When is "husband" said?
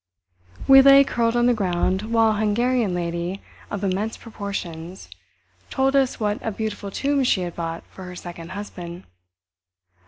8.53-9.03